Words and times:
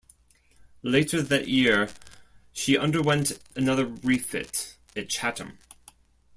Later 0.81 1.21
that 1.21 1.47
year, 1.47 1.89
she 2.53 2.75
underwent 2.75 3.37
another 3.55 3.85
refit 3.85 4.75
at 4.95 5.09
Chatham. 5.09 5.59